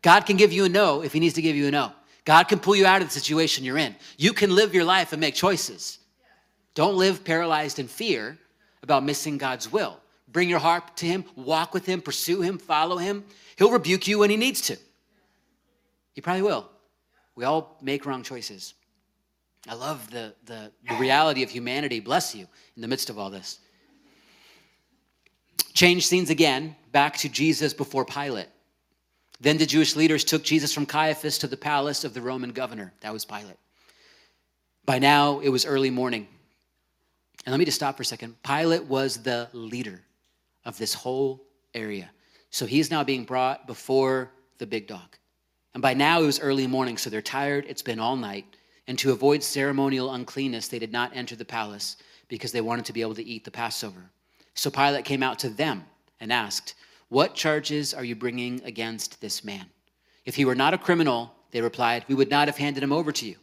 [0.01, 1.91] God can give you a no if he needs to give you a no.
[2.25, 3.95] God can pull you out of the situation you're in.
[4.17, 5.99] You can live your life and make choices.
[6.73, 8.37] Don't live paralyzed in fear
[8.83, 9.99] about missing God's will.
[10.31, 13.23] Bring your heart to Him, walk with Him, pursue Him, follow Him.
[13.57, 14.77] He'll rebuke you when He needs to.
[16.13, 16.69] He probably will.
[17.35, 18.73] We all make wrong choices.
[19.67, 21.99] I love the, the, the reality of humanity.
[21.99, 23.59] Bless you in the midst of all this.
[25.73, 28.47] Change scenes again, back to Jesus before Pilate.
[29.41, 32.93] Then the Jewish leaders took Jesus from Caiaphas to the palace of the Roman governor.
[33.01, 33.57] That was Pilate.
[34.85, 36.27] By now, it was early morning.
[37.43, 38.35] And let me just stop for a second.
[38.43, 39.99] Pilate was the leader
[40.63, 41.41] of this whole
[41.73, 42.11] area.
[42.51, 45.17] So he's now being brought before the big dog.
[45.73, 47.65] And by now it was early morning, so they're tired.
[47.67, 48.45] It's been all night.
[48.87, 52.93] And to avoid ceremonial uncleanness, they did not enter the palace because they wanted to
[52.93, 54.03] be able to eat the Passover.
[54.53, 55.85] So Pilate came out to them
[56.19, 56.75] and asked,
[57.11, 59.65] What charges are you bringing against this man?
[60.23, 63.11] If he were not a criminal, they replied, We would not have handed him over
[63.11, 63.35] to you.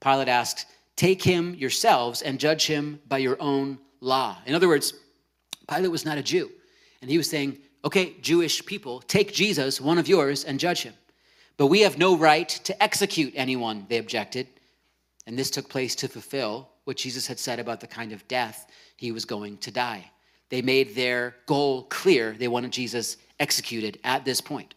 [0.00, 4.36] Pilate asked, Take him yourselves and judge him by your own law.
[4.44, 4.92] In other words,
[5.66, 6.50] Pilate was not a Jew.
[7.00, 10.92] And he was saying, okay, Jewish people, take Jesus, one of yours, and judge him.
[11.56, 14.46] But we have no right to execute anyone, they objected.
[15.26, 18.70] And this took place to fulfill what Jesus had said about the kind of death
[18.98, 20.10] he was going to die.
[20.48, 22.32] They made their goal clear.
[22.32, 24.74] They wanted Jesus executed at this point.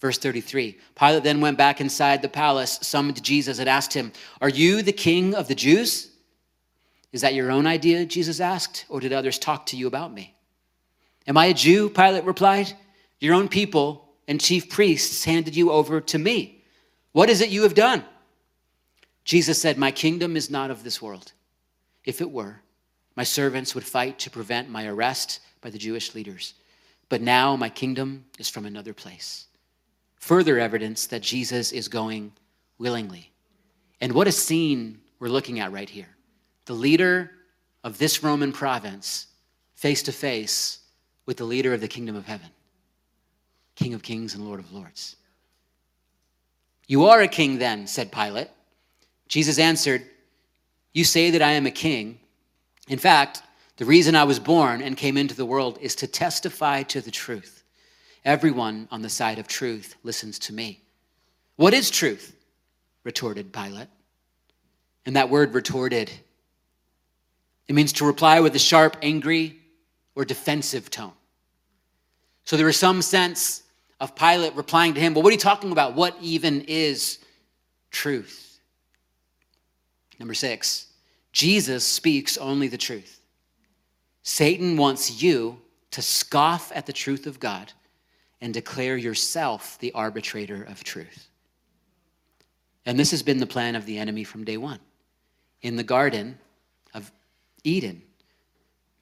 [0.00, 4.48] Verse 33 Pilate then went back inside the palace, summoned Jesus, and asked him, Are
[4.48, 6.08] you the king of the Jews?
[7.12, 8.04] Is that your own idea?
[8.06, 10.34] Jesus asked, or did others talk to you about me?
[11.26, 11.90] Am I a Jew?
[11.90, 12.72] Pilate replied.
[13.18, 16.62] Your own people and chief priests handed you over to me.
[17.12, 18.04] What is it you have done?
[19.24, 21.32] Jesus said, My kingdom is not of this world.
[22.04, 22.62] If it were,
[23.20, 26.54] my servants would fight to prevent my arrest by the Jewish leaders.
[27.10, 29.44] But now my kingdom is from another place.
[30.16, 32.32] Further evidence that Jesus is going
[32.78, 33.30] willingly.
[34.00, 36.08] And what a scene we're looking at right here.
[36.64, 37.32] The leader
[37.84, 39.26] of this Roman province
[39.74, 40.78] face to face
[41.26, 42.48] with the leader of the kingdom of heaven,
[43.74, 45.16] King of kings and Lord of lords.
[46.86, 48.48] You are a king then, said Pilate.
[49.28, 50.06] Jesus answered,
[50.94, 52.16] You say that I am a king.
[52.90, 53.44] In fact,
[53.76, 57.12] the reason I was born and came into the world is to testify to the
[57.12, 57.62] truth.
[58.24, 60.82] Everyone on the side of truth listens to me.
[61.54, 62.36] What is truth?
[63.04, 63.86] retorted Pilate.
[65.06, 66.10] And that word retorted,
[67.68, 69.56] it means to reply with a sharp, angry,
[70.16, 71.12] or defensive tone.
[72.44, 73.62] So there was some sense
[74.00, 75.94] of Pilate replying to him, But what are you talking about?
[75.94, 77.20] What even is
[77.92, 78.58] truth?
[80.18, 80.89] Number six,
[81.32, 83.20] Jesus speaks only the truth.
[84.22, 85.60] Satan wants you
[85.92, 87.72] to scoff at the truth of God
[88.40, 91.28] and declare yourself the arbitrator of truth.
[92.86, 94.80] And this has been the plan of the enemy from day one.
[95.62, 96.38] In the Garden
[96.94, 97.10] of
[97.64, 98.02] Eden,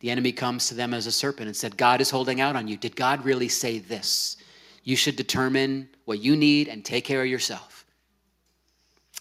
[0.00, 2.68] the enemy comes to them as a serpent and said, God is holding out on
[2.68, 2.76] you.
[2.76, 4.36] Did God really say this?
[4.84, 7.84] You should determine what you need and take care of yourself.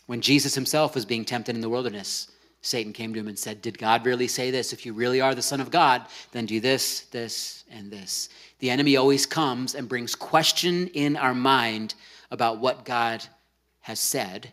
[0.05, 2.29] When Jesus himself was being tempted in the wilderness,
[2.61, 4.73] Satan came to him and said, Did God really say this?
[4.73, 8.29] If you really are the Son of God, then do this, this, and this.
[8.59, 11.95] The enemy always comes and brings question in our mind
[12.31, 13.23] about what God
[13.81, 14.51] has said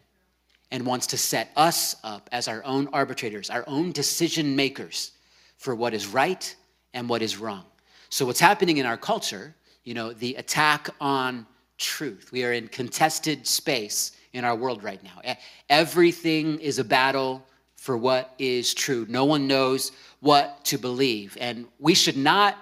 [0.71, 5.13] and wants to set us up as our own arbitrators, our own decision makers
[5.57, 6.55] for what is right
[6.93, 7.65] and what is wrong.
[8.11, 11.47] So, what's happening in our culture, you know, the attack on
[11.79, 15.35] truth, we are in contested space in our world right now.
[15.69, 17.45] Everything is a battle
[17.85, 19.05] for what is true.
[19.11, 21.37] No one knows what to believe.
[21.39, 22.57] And we should not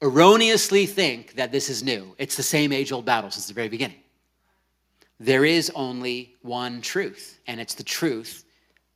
[0.00, 2.14] erroneously think that this is new.
[2.16, 3.98] It's the same age old battle since the very beginning.
[5.20, 8.46] There is only one truth, and it's the truth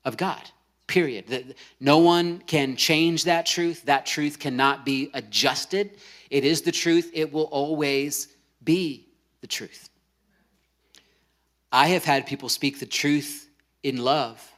[0.06, 0.50] of God,
[0.86, 1.54] period.
[1.78, 3.82] No one can change that truth.
[3.84, 5.90] That truth cannot be adjusted.
[6.30, 8.28] It is the truth, it will always
[8.64, 9.08] be
[9.42, 9.90] the truth.
[11.70, 13.46] I have had people speak the truth
[13.82, 14.50] in love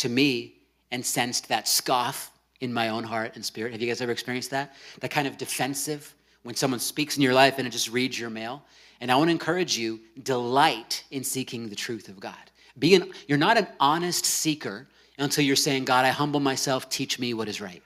[0.00, 0.54] to me
[0.90, 3.72] and sensed that scoff in my own heart and spirit.
[3.72, 4.74] Have you guys ever experienced that?
[5.00, 8.30] That kind of defensive when someone speaks in your life and it just reads your
[8.30, 8.62] mail.
[9.00, 12.34] And I want to encourage you delight in seeking the truth of God.
[12.78, 14.86] Be an, you're not an honest seeker
[15.18, 17.82] until you're saying, God, I humble myself, teach me what is right.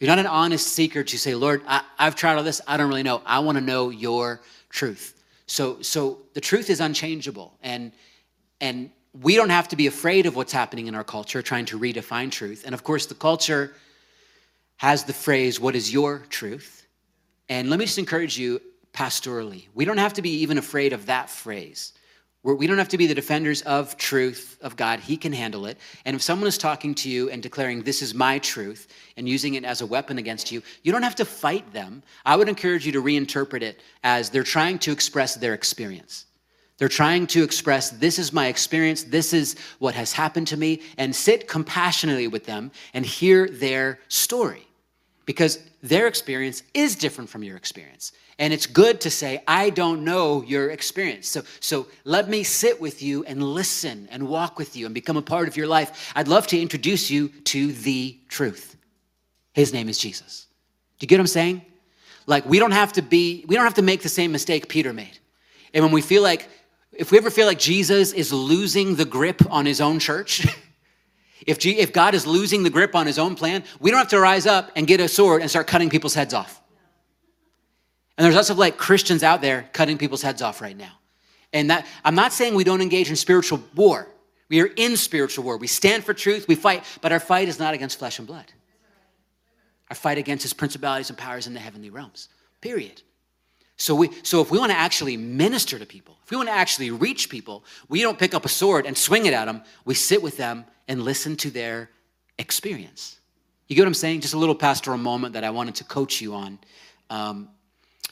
[0.00, 2.88] You're not an honest seeker to say, Lord, I, have tried all this, I don't
[2.88, 3.22] really know.
[3.24, 5.22] I want to know your truth.
[5.46, 7.56] So, so the truth is unchangeable.
[7.62, 7.92] And
[8.60, 11.78] and we don't have to be afraid of what's happening in our culture, trying to
[11.78, 12.64] redefine truth.
[12.66, 13.74] And of course, the culture
[14.76, 16.86] has the phrase, What is your truth?
[17.48, 18.60] And let me just encourage you
[18.92, 19.66] pastorally.
[19.74, 21.92] We don't have to be even afraid of that phrase.
[22.42, 25.00] We're, we do not have to be the defenders of truth of God.
[25.00, 25.78] He can handle it.
[26.04, 29.54] And if someone is talking to you and declaring, This is my truth, and using
[29.54, 32.02] it as a weapon against you, you don't have to fight them.
[32.26, 36.26] I would encourage you to reinterpret it as they're trying to express their experience.
[36.78, 40.82] They're trying to express, this is my experience, this is what has happened to me,
[40.98, 44.66] and sit compassionately with them and hear their story.
[45.24, 48.12] Because their experience is different from your experience.
[48.38, 51.28] And it's good to say, I don't know your experience.
[51.28, 55.16] So, so let me sit with you and listen and walk with you and become
[55.16, 56.12] a part of your life.
[56.16, 58.76] I'd love to introduce you to the truth.
[59.52, 60.46] His name is Jesus.
[60.98, 61.62] Do you get what I'm saying?
[62.26, 64.92] Like, we don't have to be, we don't have to make the same mistake Peter
[64.92, 65.18] made.
[65.72, 66.48] And when we feel like
[66.96, 70.46] if we ever feel like Jesus is losing the grip on his own church,
[71.46, 74.08] if, G, if God is losing the grip on his own plan, we don't have
[74.08, 76.60] to rise up and get a sword and start cutting people's heads off.
[78.16, 80.92] And there's lots of like Christians out there cutting people's heads off right now.
[81.52, 84.08] And that I'm not saying we don't engage in spiritual war.
[84.48, 85.56] We are in spiritual war.
[85.56, 88.52] We stand for truth, we fight, but our fight is not against flesh and blood.
[89.90, 92.28] Our fight against his principalities and powers in the heavenly realms.
[92.60, 93.02] Period.
[93.76, 96.54] So, we, so if we want to actually minister to people, if we want to
[96.54, 99.62] actually reach people, we don't pick up a sword and swing it at them.
[99.84, 101.90] We sit with them and listen to their
[102.38, 103.18] experience.
[103.66, 104.20] You get what I'm saying?
[104.20, 106.58] Just a little pastoral moment that I wanted to coach you on.
[107.10, 107.48] Um,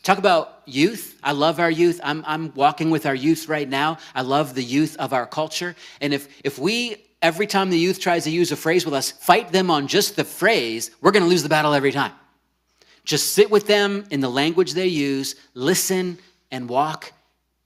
[0.03, 1.18] talk about youth.
[1.22, 2.01] I love our youth.
[2.03, 3.98] I'm, I'm walking with our youth right now.
[4.14, 5.77] I love the youth of our culture.
[6.01, 9.11] And if, if we, every time the youth tries to use a phrase with us,
[9.11, 12.12] fight them on just the phrase, we're going to lose the battle every time.
[13.04, 16.18] Just sit with them in the language they use, listen,
[16.50, 17.12] and walk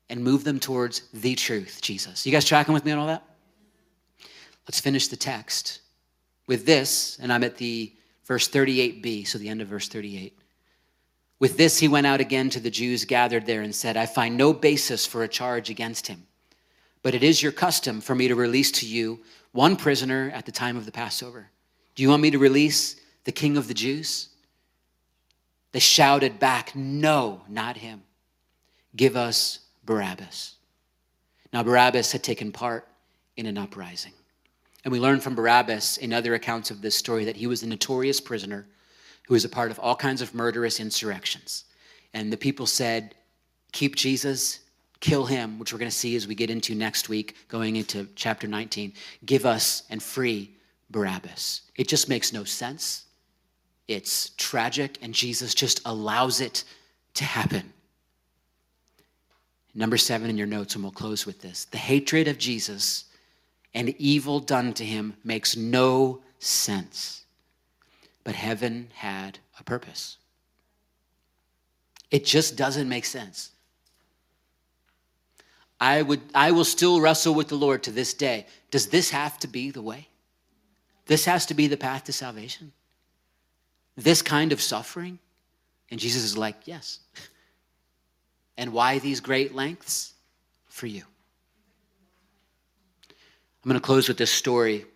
[0.09, 2.25] and move them towards the truth, Jesus.
[2.25, 3.23] You guys tracking with me on all that?
[4.67, 5.81] Let's finish the text
[6.47, 7.93] with this, and I'm at the
[8.25, 10.39] verse 38b, so the end of verse 38.
[11.39, 14.37] With this, he went out again to the Jews gathered there and said, I find
[14.37, 16.27] no basis for a charge against him.
[17.03, 19.21] But it is your custom for me to release to you
[19.53, 21.51] one prisoner at the time of the Passover.
[21.95, 24.31] Do you want me to release the king of the Jews?
[25.77, 28.03] They shouted back, No, not him.
[28.97, 30.55] Give us Barabbas.
[31.53, 32.89] Now, Barabbas had taken part
[33.37, 34.15] in an uprising.
[34.85, 37.67] And we learn from Barabbas in other accounts of this story that he was a
[37.67, 38.67] notorious prisoner
[39.27, 41.65] who was a part of all kinds of murderous insurrections.
[42.15, 43.15] And the people said,
[43.73, 44.61] Keep Jesus,
[45.01, 48.09] kill him, which we're going to see as we get into next week, going into
[48.15, 48.95] chapter 19.
[49.27, 50.57] Give us and free
[50.89, 51.61] Barabbas.
[51.77, 53.06] It just makes no sense.
[53.89, 56.65] It's tragic, and Jesus just allows it
[57.15, 57.73] to happen.
[59.75, 61.67] Number seven in your notes, and we'll close with this.
[61.67, 63.05] The hatred of Jesus
[63.75, 67.25] and evil done to him makes no sense.
[68.25, 70.17] But heaven had a purpose.
[72.11, 73.51] It just doesn't make sense.
[75.79, 78.47] I, would, I will still wrestle with the Lord to this day.
[78.71, 80.09] Does this have to be the way?
[81.05, 82.73] This has to be the path to salvation?
[83.97, 85.19] This kind of suffering?
[85.91, 87.01] And Jesus is like, Yes.
[88.59, 90.15] And why these great lengths?
[90.69, 91.03] For you.
[93.11, 94.87] I'm going to close with this story.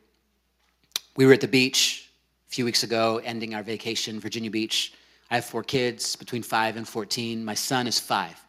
[1.17, 2.11] We were at the beach
[2.49, 4.93] a few weeks ago, ending our vacation, Virginia Beach.
[5.31, 7.45] I have four kids between five and 14.
[7.45, 8.41] My son is five,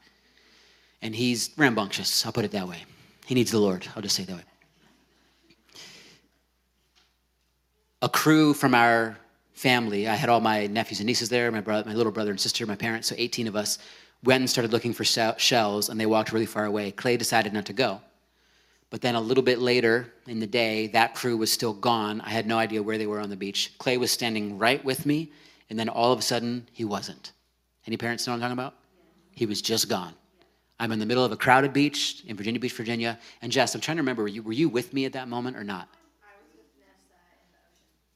[1.01, 2.83] and he's rambunctious, I'll put it that way.
[3.25, 4.43] He needs the Lord, I'll just say that way.
[8.01, 9.17] A crew from our
[9.53, 10.07] family.
[10.07, 12.65] I had all my nephews and nieces there, my, brother, my little brother and sister,
[12.65, 13.79] my parents, so 18 of us
[14.23, 16.91] went and started looking for shells, and they walked really far away.
[16.91, 18.01] Clay decided not to go.
[18.89, 22.21] But then a little bit later in the day, that crew was still gone.
[22.21, 23.73] I had no idea where they were on the beach.
[23.77, 25.31] Clay was standing right with me,
[25.69, 27.31] and then all of a sudden, he wasn't.
[27.87, 28.75] Any parents know what I'm talking about?
[29.31, 30.13] He was just gone.
[30.79, 33.17] I'm in the middle of a crowded beach in Virginia Beach, Virginia.
[33.41, 35.55] And Jess, I'm trying to remember, were you, were you with me at that moment
[35.55, 35.87] or not?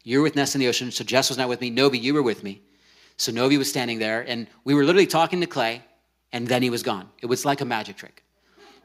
[0.06, 1.72] You were with Ness in the ocean, so Jess was not with me.
[1.72, 2.62] Novi, you were with me.
[3.18, 5.82] So Novi was standing there, and we were literally talking to Clay,
[6.32, 7.10] and then he was gone.
[7.24, 8.24] It was like a magic trick.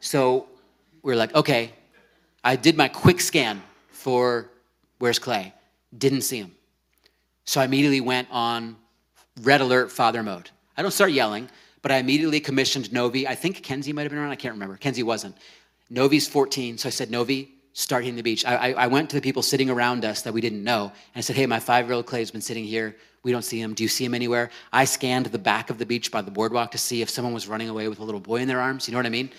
[0.01, 0.49] So
[1.03, 1.73] we are like, okay,
[2.43, 4.51] I did my quick scan for
[4.99, 5.53] where's Clay.
[5.97, 6.53] Didn't see him.
[7.45, 8.77] So I immediately went on
[9.43, 10.51] red alert father mode.
[10.75, 11.51] I don't start yelling,
[11.83, 13.29] but I immediately commissioned Novi.
[13.29, 14.31] I think Kenzie might have been around.
[14.31, 14.79] I can't remember.
[14.79, 15.37] Kenzie wasn't.
[15.91, 18.45] Novi's 14, so I said, Novi, start hitting the beach.
[18.45, 21.21] I, I, went to the people sitting around us that we didn't know, and I
[21.21, 22.95] said, hey, my five-year-old Clay's been sitting here.
[23.23, 23.75] We don't see him.
[23.75, 24.51] Do you see him anywhere?
[24.73, 27.49] I scanned the back of the beach by the boardwalk to see if someone was
[27.49, 28.87] running away with a little boy in their arms.
[28.87, 29.31] You know what I mean?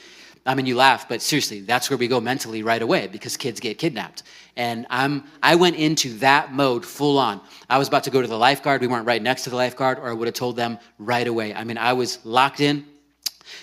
[0.43, 3.60] I mean, you laugh, but seriously, that's where we go mentally right away because kids
[3.60, 4.23] get kidnapped.
[4.56, 7.41] And I'm, I went into that mode full on.
[7.69, 8.82] I was about to go to the lifeguard.
[8.82, 11.54] We weren't right next to the lifeguard, or I would have told them right away.
[11.54, 12.86] I mean, I was locked in.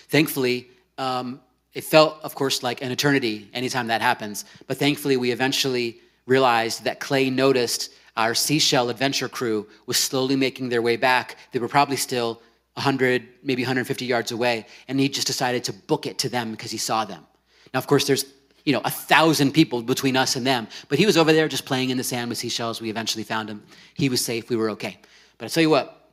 [0.09, 1.41] Thankfully, um,
[1.79, 4.45] it felt, of course, like an eternity anytime that happens.
[4.67, 10.71] But thankfully, we eventually realized that Clay noticed our seashell adventure crew was slowly making
[10.71, 11.37] their way back.
[11.53, 12.43] They were probably still
[12.75, 16.73] 100, maybe 150 yards away, and he just decided to book it to them because
[16.73, 17.25] he saw them.
[17.73, 18.25] Now, of course, there's
[18.65, 21.65] you know a thousand people between us and them, but he was over there just
[21.65, 22.81] playing in the sand with seashells.
[22.81, 23.63] We eventually found him.
[23.95, 24.51] He was safe.
[24.51, 24.99] We were okay.
[25.39, 26.11] But I tell you what,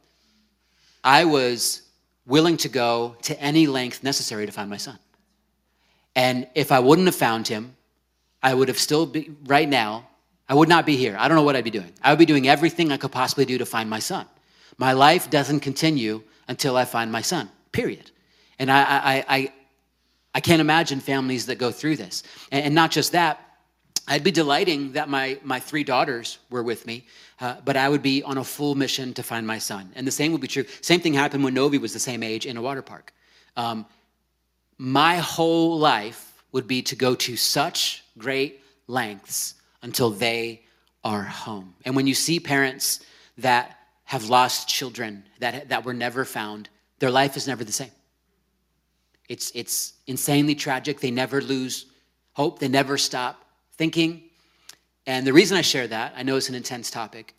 [1.03, 1.81] I was
[2.27, 4.99] willing to go to any length necessary to find my son.
[6.15, 7.75] And if I wouldn't have found him,
[8.41, 10.07] I would have still be, right now,
[10.47, 11.15] I would not be here.
[11.19, 11.91] I don't know what I'd be doing.
[12.01, 14.27] I would be doing everything I could possibly do to find my son.
[14.77, 18.11] My life doesn't continue until I find my son, period.
[18.59, 19.53] And I, I, I,
[20.35, 22.23] I can't imagine families that go through this.
[22.51, 23.41] And, and, not just that,
[24.07, 27.07] I'd be delighting that my, my three daughters were with me,
[27.41, 29.91] uh, but I would be on a full mission to find my son.
[29.95, 30.65] And the same would be true.
[30.81, 33.13] Same thing happened when Novi was the same age in a water park.
[33.57, 33.85] Um,
[34.77, 40.61] my whole life would be to go to such great lengths until they
[41.03, 41.75] are home.
[41.85, 43.01] And when you see parents
[43.37, 46.69] that have lost children that, that were never found,
[46.99, 47.91] their life is never the same.
[49.27, 50.99] It's, it's insanely tragic.
[50.99, 51.87] They never lose
[52.33, 54.23] hope, they never stop thinking.
[55.07, 57.33] And the reason I share that, I know it's an intense topic,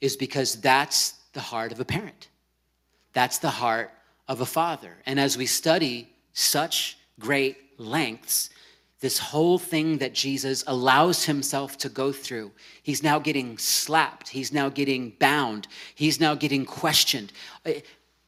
[0.00, 2.28] is because that's the heart of a parent.
[3.12, 3.92] That's the heart
[4.28, 4.92] of a father.
[5.06, 8.50] And as we study such great lengths,
[9.00, 14.52] this whole thing that Jesus allows himself to go through, he's now getting slapped, he's
[14.52, 17.32] now getting bound, he's now getting questioned.
[17.64, 17.72] Uh,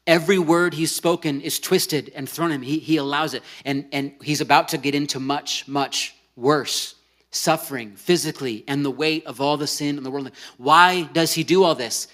[0.07, 2.63] every word he's spoken is twisted and thrown at him.
[2.63, 3.43] He, he allows it.
[3.67, 6.95] And, and he's about to get into much, much worse
[7.31, 10.31] suffering physically and the weight of all the sin in the world.
[10.57, 12.09] Why does he do all this?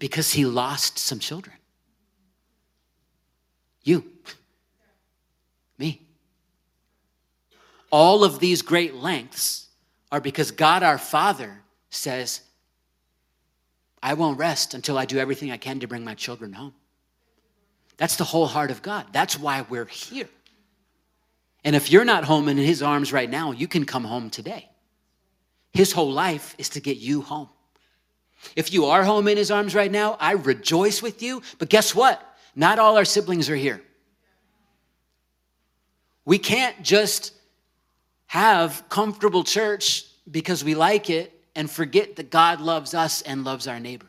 [0.00, 1.54] Because he lost some children.
[3.84, 4.04] You,
[5.78, 6.02] me.
[7.90, 9.68] All of these great lengths
[10.12, 12.42] are because God our Father says,
[14.02, 16.74] I won't rest until I do everything I can to bring my children home.
[17.96, 19.06] That's the whole heart of God.
[19.12, 20.28] That's why we're here.
[21.64, 24.68] And if you're not home in his arms right now, you can come home today.
[25.72, 27.48] His whole life is to get you home.
[28.54, 31.42] If you are home in his arms right now, I rejoice with you.
[31.58, 32.22] But guess what?
[32.54, 33.82] Not all our siblings are here.
[36.24, 37.32] We can't just
[38.28, 43.66] have comfortable church because we like it and forget that God loves us and loves
[43.66, 44.06] our neighbor.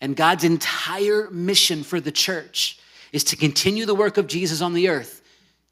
[0.00, 2.78] And God's entire mission for the church
[3.12, 5.20] is to continue the work of Jesus on the earth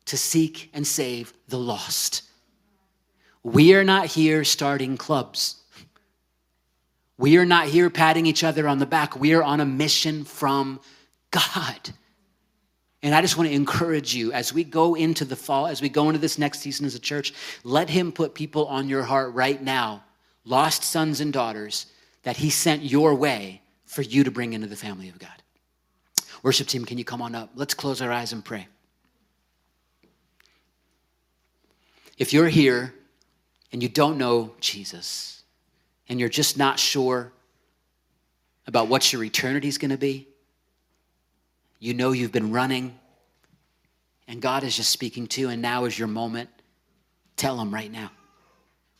[0.06, 2.22] to seek and save the lost.
[3.42, 5.56] We are not here starting clubs.
[7.16, 9.18] We are not here patting each other on the back.
[9.18, 10.80] We are on a mission from
[11.30, 11.90] God.
[13.02, 15.88] And I just want to encourage you as we go into the fall, as we
[15.88, 17.32] go into this next season as a church,
[17.62, 20.02] let Him put people on your heart right now,
[20.44, 21.86] lost sons and daughters,
[22.24, 25.30] that He sent your way for you to bring into the family of God.
[26.42, 27.50] Worship team, can you come on up?
[27.54, 28.66] Let's close our eyes and pray.
[32.16, 32.92] If you're here
[33.72, 35.42] and you don't know Jesus
[36.08, 37.32] and you're just not sure
[38.66, 40.27] about what your eternity is going to be,
[41.78, 42.98] you know you've been running
[44.26, 46.50] and God is just speaking to you, and now is your moment.
[47.36, 48.10] Tell Him right now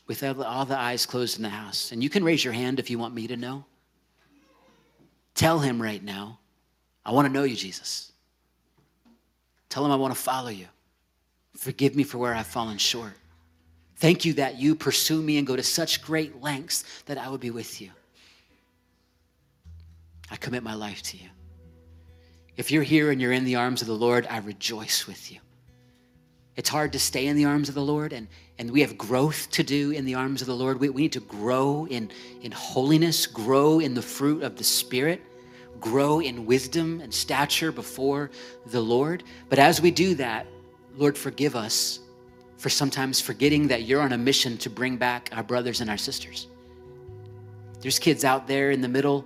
[0.09, 1.91] with all the eyes closed in the house.
[1.91, 3.63] And you can raise your hand if you want me to know.
[5.35, 6.39] Tell him right now,
[7.05, 8.11] I want to know you, Jesus.
[9.69, 10.65] Tell him I want to follow you.
[11.55, 13.13] Forgive me for where I've fallen short.
[13.97, 17.39] Thank you that you pursue me and go to such great lengths that I would
[17.39, 17.91] be with you.
[20.31, 21.29] I commit my life to you.
[22.59, 25.39] If you're here and you're in the arms of the Lord, I rejoice with you.
[26.57, 29.49] It's hard to stay in the arms of the Lord, and, and we have growth
[29.51, 30.77] to do in the arms of the Lord.
[30.77, 35.21] We, we need to grow in, in holiness, grow in the fruit of the Spirit
[35.79, 38.31] grow in wisdom and stature before
[38.65, 39.23] the Lord.
[39.47, 40.45] But as we do that,
[40.97, 41.99] Lord, forgive us
[42.57, 45.97] for sometimes forgetting that you're on a mission to bring back our brothers and our
[45.97, 46.47] sisters.
[47.79, 49.25] There's kids out there in the middle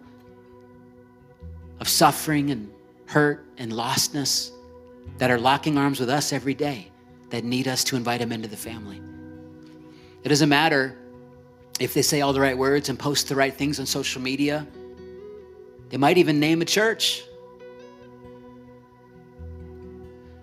[1.79, 2.71] of suffering and
[3.05, 4.51] hurt and lostness
[5.17, 6.89] that are locking arms with us every day
[7.29, 9.01] that need us to invite them into the family.
[10.23, 10.97] It doesn't matter
[11.79, 14.67] if they say all the right words and post the right things on social media
[15.93, 17.23] they might even name a church.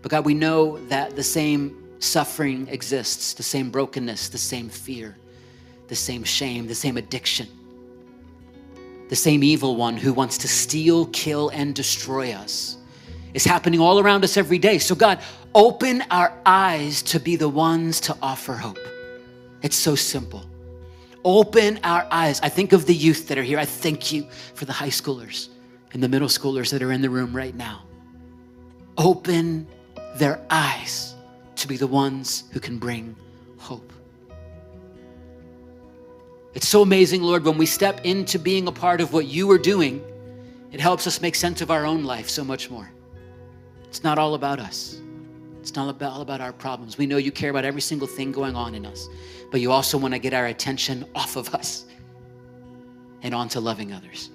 [0.01, 5.17] But God, we know that the same suffering exists, the same brokenness, the same fear,
[5.89, 7.49] the same shame, the same addiction,
[9.11, 12.77] the same evil one who wants to steal, kill, and destroy us
[13.35, 14.79] is happening all around us every day.
[14.79, 15.19] So, God,
[15.53, 18.79] open our eyes to be the ones to offer hope.
[19.63, 20.47] It's so simple.
[21.25, 22.41] Open our eyes.
[22.41, 23.59] I think of the youth that are here.
[23.59, 25.49] I thank you for the high schoolers
[25.93, 27.83] and the middle schoolers that are in the room right now.
[28.97, 29.67] Open
[30.15, 31.17] their eyes
[31.57, 33.17] to be the ones who can bring
[33.59, 33.93] hope.
[36.55, 39.59] It's so amazing, Lord, when we step into being a part of what you are
[39.59, 40.05] doing,
[40.73, 42.91] it helps us make sense of our own life so much more.
[43.85, 45.01] It's not all about us.
[45.61, 46.97] It's not about, all about our problems.
[46.97, 49.09] We know you care about every single thing going on in us
[49.51, 51.87] but you also want to get our attention off of us
[53.23, 54.31] and onto loving others.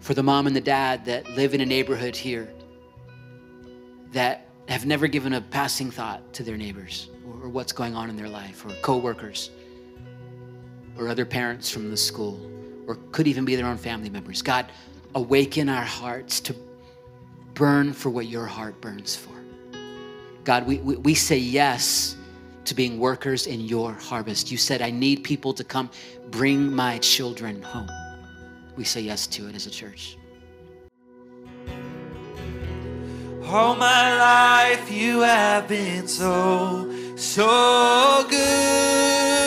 [0.00, 2.48] For the mom and the dad that live in a neighborhood here
[4.12, 7.10] that have never given a passing thought to their neighbors
[7.42, 9.50] or what's going on in their life, or coworkers,
[10.98, 12.40] or other parents from the school,
[12.86, 14.42] or could even be their own family members.
[14.42, 14.70] God,
[15.14, 16.54] awaken our hearts to
[17.54, 19.34] burn for what your heart burns for.
[20.44, 22.16] God, we, we, we say yes
[22.66, 24.50] to being workers in your harvest.
[24.50, 25.90] You said, I need people to come
[26.30, 27.88] bring my children home.
[28.76, 30.18] We say yes to it as a church.
[33.44, 39.45] All my life you have been so, so good.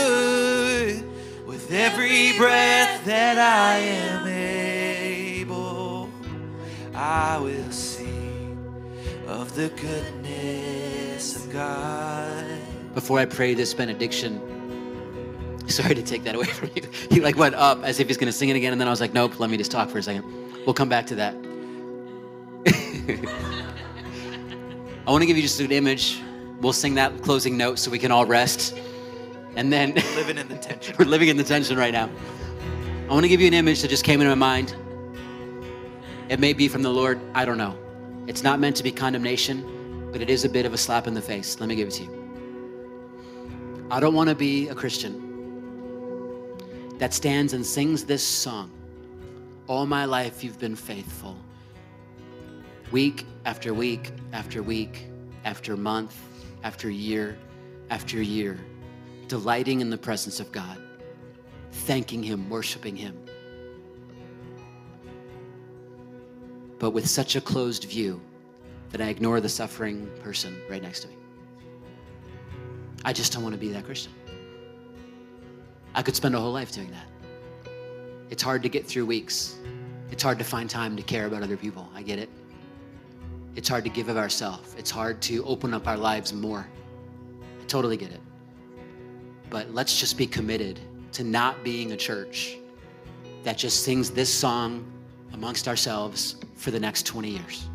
[1.71, 6.09] Every breath that I am able,
[6.95, 8.57] I will sing
[9.27, 12.43] of the goodness of God.
[12.95, 14.41] Before I pray this benediction,
[15.67, 16.81] sorry to take that away from you.
[17.11, 18.99] He like went up as if he's gonna sing it again, and then I was
[18.99, 20.25] like, nope, let me just talk for a second.
[20.65, 21.35] We'll come back to that.
[25.05, 26.19] I want to give you just an image.
[26.61, 28.75] We'll sing that closing note so we can all rest.
[29.55, 30.95] And then Living in the tension.
[30.99, 32.09] we're living in the tension right now.
[33.09, 34.75] I want to give you an image that just came into my mind.
[36.29, 37.77] It may be from the Lord, I don't know.
[38.27, 41.15] It's not meant to be condemnation, but it is a bit of a slap in
[41.15, 41.59] the face.
[41.59, 43.87] Let me give it to you.
[43.89, 45.25] I don't want to be a Christian
[46.99, 48.69] that stands and sings this song.
[49.65, 51.35] All my life you've been faithful.
[52.91, 55.07] Week after week after week
[55.45, 56.15] after month
[56.63, 57.37] after year
[57.89, 58.59] after year,
[59.29, 60.77] delighting in the presence of God,
[61.71, 63.17] thanking Him, worshiping Him.
[66.79, 68.19] But with such a closed view
[68.89, 71.15] that I ignore the suffering person right next to me.
[73.05, 74.11] I just don't want to be that Christian.
[75.93, 77.71] I could spend a whole life doing that.
[78.29, 79.57] It's hard to get through weeks.
[80.11, 81.87] It's hard to find time to care about other people.
[81.93, 82.29] I get it.
[83.55, 84.75] It's hard to give of ourselves.
[84.77, 86.67] It's hard to open up our lives more.
[87.61, 88.21] I totally get it.
[89.49, 90.79] But let's just be committed
[91.13, 92.57] to not being a church
[93.43, 94.85] that just sings this song
[95.33, 97.67] amongst ourselves for the next 20 years.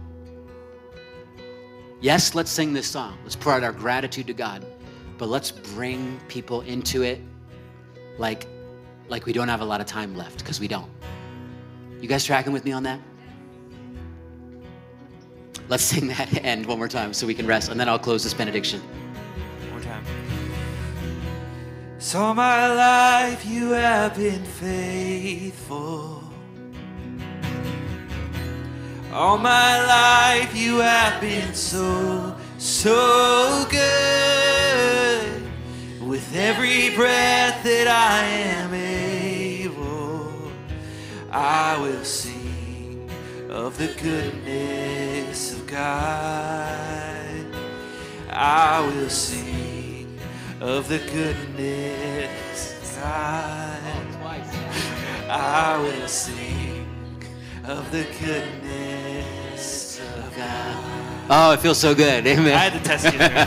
[2.01, 3.17] Yes, let's sing this song.
[3.23, 4.65] Let's pour out our gratitude to God,
[5.17, 7.21] but let's bring people into it
[8.19, 8.47] like
[9.09, 10.91] like we don't have a lot of time left because we don't.
[12.01, 13.01] You guys tracking with me on that?
[15.69, 18.23] Let's sing that end one more time so we can rest, and then I'll close
[18.23, 18.83] this benediction.
[22.05, 26.23] So my life you have been faithful.
[29.11, 35.43] All my life you have been so, so good.
[36.07, 38.23] With every breath that I
[38.59, 40.31] am able,
[41.33, 43.09] I will sing
[43.49, 47.47] of the goodness of God.
[48.29, 49.44] I will sing
[50.65, 53.83] of the goodness God.
[55.29, 56.87] I will sing
[57.67, 61.27] of the goodness of God.
[61.29, 62.27] Oh, it feels so good.
[62.27, 62.55] Amen.
[62.55, 63.47] I had to test you there.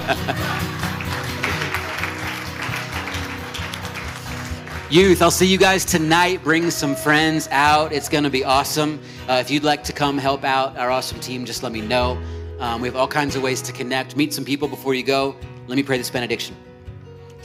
[4.92, 6.44] Youth, I'll see you guys tonight.
[6.44, 7.92] Bring some friends out.
[7.92, 9.00] It's going to be awesome.
[9.28, 12.22] Uh, if you'd like to come help out our awesome team, just let me know.
[12.60, 14.16] Um, we have all kinds of ways to connect.
[14.16, 15.36] Meet some people before you go.
[15.66, 16.56] Let me pray this benediction.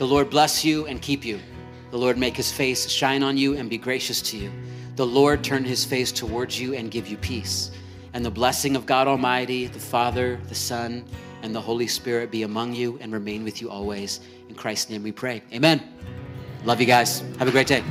[0.02, 1.38] The Lord bless you and keep you.
[1.92, 4.50] The Lord make his face shine on you and be gracious to you.
[4.96, 7.70] The Lord turn his face towards you and give you peace.
[8.12, 11.04] And the blessing of God Almighty, the Father, the Son,
[11.42, 14.18] and the Holy Spirit be among you and remain with you always.
[14.48, 15.40] In Christ's name we pray.
[15.52, 15.80] Amen.
[16.64, 17.20] Love you guys.
[17.38, 17.84] Have a great day.